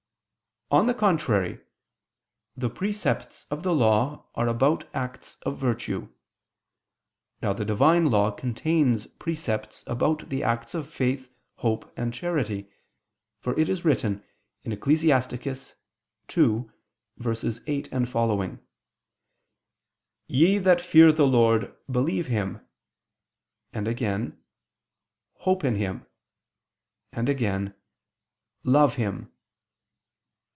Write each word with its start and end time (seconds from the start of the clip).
On 0.73 0.85
the 0.85 0.93
contrary, 0.93 1.59
The 2.55 2.69
precepts 2.69 3.45
of 3.51 3.61
the 3.61 3.73
Law 3.73 4.27
are 4.35 4.47
about 4.47 4.87
acts 4.93 5.35
of 5.41 5.57
virtue. 5.59 6.07
Now 7.41 7.51
the 7.51 7.65
Divine 7.65 8.05
Law 8.05 8.31
contains 8.31 9.05
precepts 9.05 9.83
about 9.85 10.29
the 10.29 10.43
acts 10.43 10.73
of 10.73 10.87
faith, 10.87 11.29
hope, 11.55 11.91
and 11.97 12.13
charity: 12.13 12.69
for 13.41 13.59
it 13.59 13.67
is 13.67 13.83
written 13.83 14.23
(Ecclus. 14.63 15.03
2:8, 16.29 16.69
seqq.): 17.17 18.59
"Ye 20.27 20.57
that 20.57 20.79
fear 20.79 21.11
the 21.11 21.27
Lord 21.27 21.75
believe 21.91 22.27
Him," 22.27 22.61
and 23.73 23.89
again, 23.89 24.41
"hope 25.39 25.65
in 25.65 25.75
Him," 25.75 26.05
and 27.11 27.27
again, 27.27 27.73
"love 28.63 28.95
Him." 28.95 29.27